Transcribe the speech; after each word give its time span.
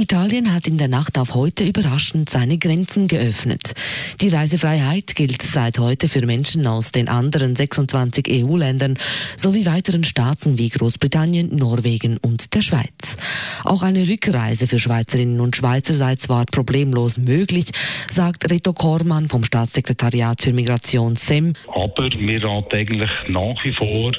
Italien 0.00 0.54
hat 0.54 0.68
in 0.68 0.78
der 0.78 0.86
Nacht 0.86 1.18
auf 1.18 1.34
heute 1.34 1.64
überraschend 1.64 2.30
seine 2.30 2.56
Grenzen 2.56 3.08
geöffnet. 3.08 3.74
Die 4.20 4.28
Reisefreiheit 4.28 5.16
gilt 5.16 5.42
seit 5.42 5.80
heute 5.80 6.06
für 6.06 6.24
Menschen 6.24 6.68
aus 6.68 6.92
den 6.92 7.08
anderen 7.08 7.56
26 7.56 8.28
EU-Ländern 8.30 8.96
sowie 9.36 9.66
weiteren 9.66 10.04
Staaten 10.04 10.56
wie 10.56 10.68
Großbritannien, 10.68 11.56
Norwegen 11.56 12.16
und 12.18 12.54
der 12.54 12.60
Schweiz. 12.60 13.16
Auch 13.64 13.82
eine 13.82 14.08
Rückreise 14.08 14.68
für 14.68 14.78
Schweizerinnen 14.78 15.40
und 15.40 15.56
Schweizer 15.56 15.94
sei 15.94 16.14
zwar 16.14 16.46
problemlos 16.46 17.18
möglich, 17.18 17.72
sagt 18.08 18.48
Reto 18.52 18.74
Kormann 18.74 19.26
vom 19.26 19.42
Staatssekretariat 19.42 20.40
für 20.40 20.52
Migration 20.52 21.16
SEM. 21.16 21.54
Aber 21.74 22.08
wir 22.16 22.44
raten 22.44 22.76
eigentlich 22.76 23.10
nach 23.28 23.56
wie 23.64 23.74
vor, 23.74 24.12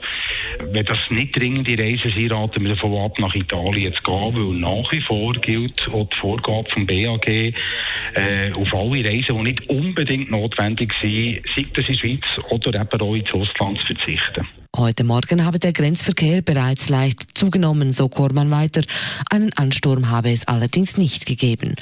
wenn 0.71 0.85
das 0.85 0.97
nicht 1.09 1.37
dringende 1.37 1.77
Reisen 1.77 2.13
sind, 2.15 2.31
raten 2.31 2.63
wir 2.63 2.75
davon 2.75 3.05
ab, 3.05 3.17
nach 3.19 3.33
Italien 3.35 3.93
zu 3.93 4.01
gehen, 4.03 4.35
weil 4.35 4.59
nach 4.59 4.91
wie 4.91 5.01
vor 5.01 5.33
gilt 5.33 5.79
auch 5.91 6.09
die 6.09 6.17
Vorgabe 6.19 6.69
vom 6.73 6.85
BAG, 6.85 7.27
äh, 7.27 8.51
auf 8.53 8.73
alle 8.73 9.03
Reisen, 9.03 9.37
die 9.37 9.43
nicht 9.43 9.69
unbedingt 9.69 10.31
notwendig 10.31 10.93
sind, 11.01 11.41
sei 11.55 11.65
das 11.73 11.87
in 11.87 11.93
die 11.93 11.99
Schweiz 11.99 12.23
oder 12.51 12.81
eben 12.81 13.01
auch 13.01 13.15
ins 13.15 13.31
Ausland 13.33 13.79
zu 13.79 13.93
verzichten. 13.93 14.47
Heute 14.77 15.03
Morgen 15.03 15.45
habe 15.45 15.59
der 15.59 15.73
Grenzverkehr 15.73 16.41
bereits 16.41 16.89
leicht 16.89 17.37
zugenommen, 17.37 17.91
so 17.91 18.07
Kormann 18.07 18.51
weiter. 18.51 18.81
Einen 19.29 19.51
Ansturm 19.53 20.09
habe 20.09 20.29
es 20.29 20.47
allerdings 20.47 20.95
nicht 20.95 21.25
gegeben. 21.25 21.75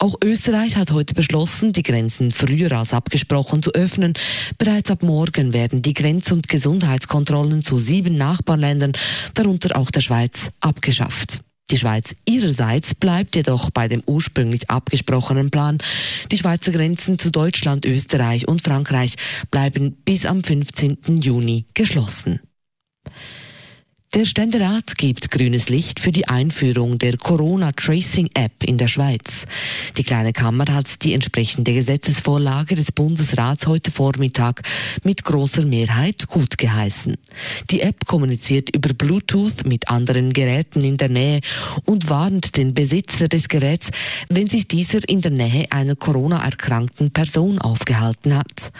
Auch 0.00 0.14
Österreich 0.22 0.76
hat 0.76 0.92
heute 0.92 1.14
beschlossen, 1.14 1.72
die 1.72 1.82
Grenzen 1.82 2.30
früher 2.30 2.70
als 2.72 2.92
abgesprochen 2.92 3.64
zu 3.64 3.72
öffnen. 3.72 4.14
Bereits 4.56 4.92
ab 4.92 5.02
morgen 5.02 5.52
werden 5.52 5.82
die 5.82 5.92
Grenz- 5.92 6.30
und 6.30 6.48
Gesundheitskontrollen 6.48 7.62
zu 7.62 7.80
sieben 7.80 8.14
Nachbarländern, 8.14 8.92
darunter 9.34 9.76
auch 9.76 9.90
der 9.90 10.00
Schweiz, 10.00 10.50
abgeschafft. 10.60 11.40
Die 11.70 11.76
Schweiz 11.76 12.14
ihrerseits 12.26 12.94
bleibt 12.94 13.34
jedoch 13.34 13.70
bei 13.70 13.88
dem 13.88 14.02
ursprünglich 14.06 14.70
abgesprochenen 14.70 15.50
Plan. 15.50 15.78
Die 16.30 16.38
Schweizer 16.38 16.70
Grenzen 16.70 17.18
zu 17.18 17.30
Deutschland, 17.32 17.84
Österreich 17.84 18.46
und 18.46 18.62
Frankreich 18.62 19.16
bleiben 19.50 19.96
bis 20.04 20.26
am 20.26 20.44
15. 20.44 21.20
Juni 21.20 21.66
geschlossen. 21.74 22.40
Der 24.18 24.24
Ständerat 24.24 24.98
gibt 24.98 25.30
grünes 25.30 25.68
Licht 25.68 26.00
für 26.00 26.10
die 26.10 26.26
Einführung 26.26 26.98
der 26.98 27.16
Corona 27.16 27.70
Tracing 27.70 28.28
App 28.34 28.64
in 28.64 28.76
der 28.76 28.88
Schweiz. 28.88 29.46
Die 29.96 30.02
kleine 30.02 30.32
Kammer 30.32 30.64
hat 30.68 31.04
die 31.04 31.14
entsprechende 31.14 31.72
Gesetzesvorlage 31.72 32.74
des 32.74 32.90
Bundesrats 32.90 33.68
heute 33.68 33.92
Vormittag 33.92 34.62
mit 35.04 35.22
großer 35.22 35.64
Mehrheit 35.64 36.26
gut 36.26 36.58
geheißen. 36.58 37.14
Die 37.70 37.80
App 37.80 38.06
kommuniziert 38.06 38.74
über 38.74 38.92
Bluetooth 38.92 39.64
mit 39.64 39.88
anderen 39.88 40.32
Geräten 40.32 40.80
in 40.80 40.96
der 40.96 41.10
Nähe 41.10 41.38
und 41.84 42.10
warnt 42.10 42.56
den 42.56 42.74
Besitzer 42.74 43.28
des 43.28 43.48
Geräts, 43.48 43.90
wenn 44.28 44.48
sich 44.48 44.66
dieser 44.66 45.08
in 45.08 45.20
der 45.20 45.30
Nähe 45.30 45.70
einer 45.70 45.94
Corona-erkrankten 45.94 47.12
Person 47.12 47.60
aufgehalten 47.60 48.34
hat. 48.34 48.72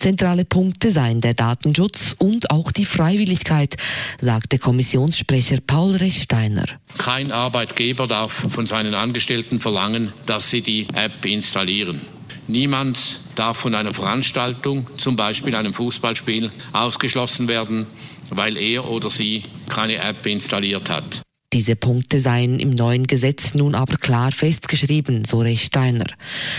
Zentrale 0.00 0.44
Punkte 0.44 0.90
seien 0.90 1.20
der 1.20 1.34
Datenschutz 1.34 2.16
und 2.18 2.50
auch 2.50 2.72
die 2.72 2.84
Freiwilligkeit, 2.84 3.76
sagte 4.20 4.58
Kommissionssprecher 4.72 5.58
Paul 5.66 5.96
Rechsteiner. 5.96 6.64
Kein 6.96 7.30
Arbeitgeber 7.30 8.06
darf 8.06 8.32
von 8.32 8.66
seinen 8.66 8.94
Angestellten 8.94 9.60
verlangen, 9.60 10.14
dass 10.24 10.48
sie 10.48 10.62
die 10.62 10.86
App 10.94 11.26
installieren. 11.26 12.00
Niemand 12.48 13.20
darf 13.34 13.58
von 13.58 13.74
einer 13.74 13.92
Veranstaltung, 13.92 14.86
zum 14.96 15.14
Beispiel 15.14 15.54
einem 15.56 15.74
Fußballspiel, 15.74 16.50
ausgeschlossen 16.72 17.48
werden, 17.48 17.86
weil 18.30 18.56
er 18.56 18.88
oder 18.88 19.10
sie 19.10 19.42
keine 19.68 19.96
App 19.96 20.24
installiert 20.24 20.88
hat. 20.88 21.20
Diese 21.52 21.76
Punkte 21.76 22.18
seien 22.18 22.58
im 22.58 22.70
neuen 22.70 23.06
Gesetz 23.06 23.54
nun 23.54 23.74
aber 23.74 23.98
klar 23.98 24.32
festgeschrieben, 24.32 25.26
so 25.26 25.40
Rechsteiner. 25.40 26.06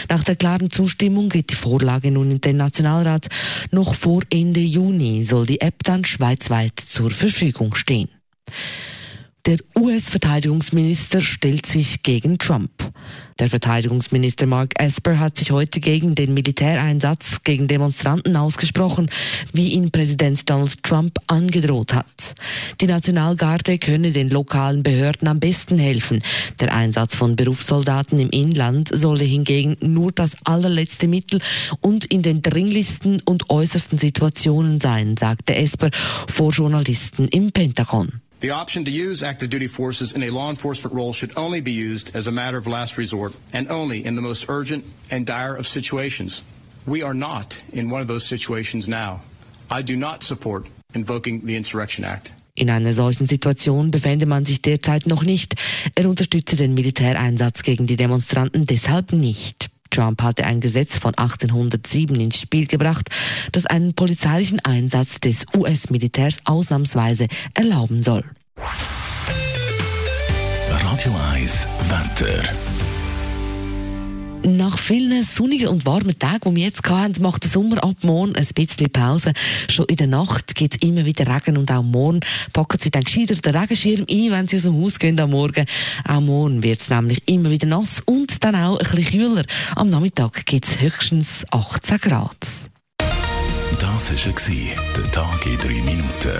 Nach 0.07 0.23
der 0.23 0.35
klaren 0.35 0.69
Zustimmung 0.69 1.29
geht 1.29 1.49
die 1.49 1.55
Vorlage 1.55 2.11
nun 2.11 2.29
in 2.29 2.41
den 2.41 2.57
Nationalrat. 2.57 3.27
Noch 3.71 3.95
vor 3.95 4.21
Ende 4.31 4.59
Juni 4.59 5.23
soll 5.23 5.47
die 5.47 5.61
App 5.61 5.83
dann 5.83 6.05
schweizweit 6.05 6.79
zur 6.79 7.09
Verfügung 7.09 7.73
stehen. 7.73 8.09
Der 9.45 9.57
US-Verteidigungsminister 9.77 11.19
stellt 11.19 11.65
sich 11.65 12.01
gegen 12.01 12.37
Trump. 12.37 12.71
Der 13.39 13.49
Verteidigungsminister 13.49 14.45
Mark 14.45 14.71
Esper 14.79 15.19
hat 15.19 15.37
sich 15.37 15.51
heute 15.51 15.81
gegen 15.81 16.15
den 16.15 16.33
Militäreinsatz 16.33 17.39
gegen 17.43 17.67
Demonstranten 17.67 18.37
ausgesprochen, 18.37 19.09
wie 19.51 19.73
ihn 19.73 19.91
Präsident 19.91 20.49
Donald 20.49 20.81
Trump 20.81 21.17
angedroht 21.27 21.93
hat. 21.93 22.35
Die 22.79 22.87
Nationalgarde 22.87 23.79
könne 23.79 24.13
den 24.13 24.29
lokalen 24.29 24.81
Behörden 24.81 25.27
am 25.27 25.41
besten 25.41 25.77
helfen. 25.77 26.23
Der 26.61 26.73
Einsatz 26.73 27.13
von 27.13 27.35
Berufssoldaten 27.35 28.19
im 28.19 28.29
Inland 28.29 28.91
solle 28.93 29.25
hingegen 29.25 29.75
nur 29.81 30.13
das 30.13 30.37
allerletzte 30.45 31.09
Mittel 31.09 31.41
und 31.81 32.05
in 32.05 32.21
den 32.21 32.41
dringlichsten 32.41 33.21
und 33.25 33.49
äußersten 33.49 33.97
Situationen 33.97 34.79
sein, 34.79 35.17
sagte 35.19 35.53
Esper 35.53 35.89
vor 36.29 36.51
Journalisten 36.53 37.27
im 37.27 37.51
Pentagon. 37.51 38.21
The 38.43 38.51
option 38.51 38.83
to 38.83 38.91
use 38.91 39.23
active 39.23 39.49
duty 39.49 39.67
forces 39.67 40.11
in 40.11 40.23
a 40.23 40.29
law 40.29 40.49
enforcement 40.49 40.93
role 40.93 41.13
should 41.13 41.31
only 41.37 41.61
be 41.61 41.71
used 41.71 42.13
as 42.13 42.27
a 42.27 42.31
matter 42.31 42.57
of 42.57 42.67
last 42.67 42.97
resort 42.97 43.31
and 43.53 43.71
only 43.71 44.03
in 44.03 44.15
the 44.15 44.21
most 44.21 44.49
urgent 44.49 44.83
and 45.09 45.25
dire 45.25 45.55
of 45.55 45.65
situations. 45.65 46.43
We 46.85 47.03
are 47.03 47.13
not 47.13 47.57
in 47.71 47.89
one 47.89 48.01
of 48.01 48.09
those 48.09 48.25
situations 48.25 48.85
now. 48.85 49.21
I 49.71 49.81
do 49.81 49.95
not 49.95 50.23
support 50.23 50.65
invoking 50.93 51.45
the 51.45 51.55
Insurrection 51.55 52.03
Act. 52.03 52.33
In 52.55 52.69
einer 52.69 52.93
solchen 52.93 53.27
Situation 53.27 53.91
befände 53.91 54.25
man 54.25 54.43
sich 54.43 54.61
derzeit 54.61 55.07
noch 55.07 55.23
nicht. 55.23 55.55
Er 55.95 56.09
unterstütze 56.09 56.57
den 56.57 56.73
Militäreinsatz 56.73 57.63
gegen 57.63 57.87
die 57.87 57.95
Demonstranten 57.95 58.65
deshalb 58.65 59.13
nicht. 59.13 59.69
Trump 59.93 60.21
hatte 60.21 60.45
ein 60.45 60.59
Gesetz 60.59 60.97
von 60.97 61.13
1807 61.15 62.19
ins 62.19 62.39
Spiel 62.39 62.67
gebracht, 62.67 63.09
das 63.51 63.65
einen 63.65 63.93
polizeilichen 63.93 64.59
Einsatz 64.59 65.19
des 65.19 65.45
US-Militärs 65.55 66.39
ausnahmsweise 66.45 67.27
erlauben 67.53 68.03
soll. 68.03 68.23
Radio 70.69 71.15
1 71.33 71.67
Wetter. 71.89 72.92
Nach 74.45 74.77
vielen 74.77 75.23
sonnigen 75.23 75.69
und 75.69 75.85
warmen 75.85 76.19
Tagen, 76.19 76.49
die 76.49 76.55
wir 76.57 76.65
jetzt 76.65 76.83
hatten, 76.89 77.21
macht 77.21 77.43
der 77.43 77.49
Sommer 77.49 77.81
ab 77.81 77.95
morgen 78.01 78.35
ein 78.35 78.47
bisschen 78.53 78.91
Pause. 78.91 79.31
Schon 79.69 79.85
in 79.85 79.95
der 79.95 80.07
Nacht 80.07 80.53
gibt 80.55 80.75
es 80.75 80.87
immer 80.87 81.05
wieder 81.05 81.27
Regen 81.27 81.57
und 81.57 81.71
auch 81.71 81.81
morgen 81.81 82.19
packen 82.51 82.77
Sie 82.77 82.91
dann 82.91 83.05
gescheiter 83.05 83.35
den 83.35 83.55
Regenschirm 83.55 84.05
ein, 84.09 84.31
wenn 84.31 84.47
Sie 84.49 84.57
aus 84.57 84.63
dem 84.63 84.81
Haus 84.81 84.99
gehen 84.99 85.17
am 85.21 85.31
Morgen. 85.31 85.65
Auch 86.05 86.19
morgen 86.19 86.61
wird 86.61 86.81
es 86.81 86.89
nämlich 86.89 87.23
immer 87.25 87.51
wieder 87.51 87.67
nass 87.67 88.01
und 88.05 88.43
dann 88.43 88.55
auch 88.55 88.77
ein 88.79 88.95
bisschen 88.95 89.21
kühler. 89.21 89.45
Am 89.75 89.89
Nachmittag 89.89 90.45
gibt 90.45 90.67
es 90.67 90.81
höchstens 90.81 91.45
18 91.49 91.97
Grad. 91.99 92.37
Das 93.79 94.11
war 94.11 94.93
der 94.95 95.11
Tag 95.11 95.45
in 95.45 95.57
drei 95.57 95.81
Minuten. 95.81 96.39